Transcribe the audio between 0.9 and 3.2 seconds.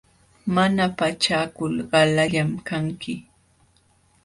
pachakul qalallam kanki.